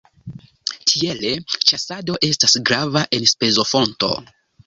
Tiele 0.91 1.33
ĉasado 1.71 2.17
estas 2.29 2.57
grava 2.71 3.05
enspezofonto. 3.19 4.13